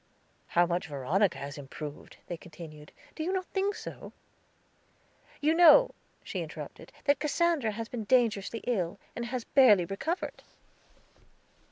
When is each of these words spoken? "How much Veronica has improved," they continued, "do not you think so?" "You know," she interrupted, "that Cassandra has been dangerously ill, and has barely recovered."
"How 0.57 0.65
much 0.65 0.87
Veronica 0.87 1.37
has 1.37 1.59
improved," 1.59 2.17
they 2.25 2.35
continued, 2.35 2.91
"do 3.13 3.23
not 3.31 3.35
you 3.45 3.51
think 3.53 3.75
so?" 3.75 4.13
"You 5.39 5.53
know," 5.53 5.91
she 6.23 6.41
interrupted, 6.41 6.91
"that 7.03 7.19
Cassandra 7.19 7.73
has 7.73 7.87
been 7.87 8.05
dangerously 8.05 8.63
ill, 8.65 8.97
and 9.15 9.25
has 9.27 9.43
barely 9.43 9.85
recovered." 9.85 10.41